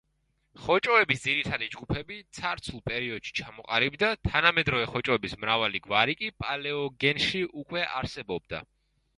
ხოჭოების 0.67 1.19
ძირითადი 1.25 1.67
ჯგუფები 1.73 2.17
ცარცულ 2.37 2.81
პერიოდში 2.91 3.35
ჩამოყალიბდა, 3.41 4.09
თანამედროვე 4.29 4.89
ხოჭოების 4.95 5.37
მრავალი 5.45 5.83
გვარი 5.89 6.19
კი 6.23 6.35
პალეოგენში 6.45 7.47
უკვე 7.65 7.89
არსებობდა. 8.01 8.69